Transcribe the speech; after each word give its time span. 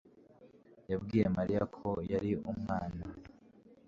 yabwiye 0.91 1.25
mariya 1.37 1.63
ko 1.75 1.87
yari 2.11 2.31
umwana 2.51 3.03